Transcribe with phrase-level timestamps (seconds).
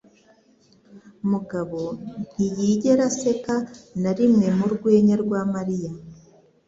[1.31, 1.81] Mugabo
[2.33, 3.55] ntiyigera aseka
[4.01, 5.91] na rimwe mu rwenya rwa Mariya.